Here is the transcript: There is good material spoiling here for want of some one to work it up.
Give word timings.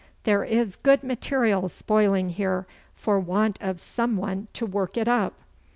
There 0.23 0.43
is 0.43 0.77
good 0.77 1.03
material 1.03 1.69
spoiling 1.69 2.29
here 2.29 2.65
for 2.95 3.19
want 3.19 3.61
of 3.61 3.79
some 3.79 4.17
one 4.17 4.47
to 4.53 4.65
work 4.65 4.97
it 4.97 5.07
up. 5.07 5.35